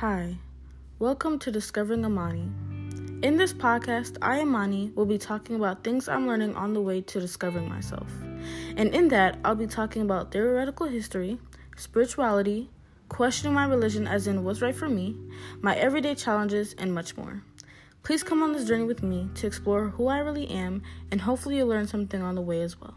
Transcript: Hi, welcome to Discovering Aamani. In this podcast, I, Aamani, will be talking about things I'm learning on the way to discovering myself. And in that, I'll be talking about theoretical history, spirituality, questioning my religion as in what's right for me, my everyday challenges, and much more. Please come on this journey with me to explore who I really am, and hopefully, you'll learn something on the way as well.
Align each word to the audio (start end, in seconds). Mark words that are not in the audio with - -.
Hi, 0.00 0.36
welcome 1.00 1.40
to 1.40 1.50
Discovering 1.50 2.02
Aamani. 2.02 3.24
In 3.24 3.36
this 3.36 3.52
podcast, 3.52 4.16
I, 4.22 4.38
Aamani, 4.38 4.94
will 4.94 5.06
be 5.06 5.18
talking 5.18 5.56
about 5.56 5.82
things 5.82 6.08
I'm 6.08 6.28
learning 6.28 6.54
on 6.54 6.72
the 6.72 6.80
way 6.80 7.00
to 7.00 7.18
discovering 7.18 7.68
myself. 7.68 8.06
And 8.76 8.94
in 8.94 9.08
that, 9.08 9.38
I'll 9.44 9.56
be 9.56 9.66
talking 9.66 10.02
about 10.02 10.30
theoretical 10.30 10.86
history, 10.86 11.40
spirituality, 11.76 12.70
questioning 13.08 13.54
my 13.54 13.66
religion 13.66 14.06
as 14.06 14.28
in 14.28 14.44
what's 14.44 14.62
right 14.62 14.76
for 14.76 14.88
me, 14.88 15.16
my 15.62 15.74
everyday 15.74 16.14
challenges, 16.14 16.76
and 16.78 16.94
much 16.94 17.16
more. 17.16 17.42
Please 18.04 18.22
come 18.22 18.40
on 18.40 18.52
this 18.52 18.68
journey 18.68 18.84
with 18.84 19.02
me 19.02 19.28
to 19.34 19.48
explore 19.48 19.88
who 19.88 20.06
I 20.06 20.18
really 20.18 20.48
am, 20.48 20.84
and 21.10 21.22
hopefully, 21.22 21.56
you'll 21.56 21.66
learn 21.66 21.88
something 21.88 22.22
on 22.22 22.36
the 22.36 22.40
way 22.40 22.62
as 22.62 22.80
well. 22.80 22.94